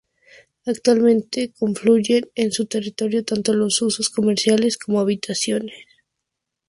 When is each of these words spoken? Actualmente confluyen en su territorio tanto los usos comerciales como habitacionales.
Actualmente 0.65 1.51
confluyen 1.55 2.31
en 2.33 2.51
su 2.51 2.65
territorio 2.65 3.23
tanto 3.23 3.53
los 3.53 3.79
usos 3.83 4.09
comerciales 4.09 4.79
como 4.79 4.99
habitacionales. 4.99 5.85